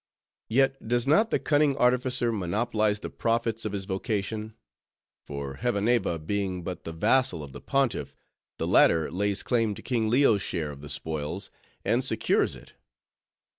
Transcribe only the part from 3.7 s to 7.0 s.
his vocation; for Hevaneva being but the